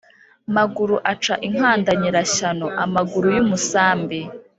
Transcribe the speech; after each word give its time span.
Maguru 0.55 0.95
aca 1.11 1.35
inkanda 1.47 1.91
nyirashyano.-Amaguru 1.99 3.27
y'umusambi. 3.35 4.19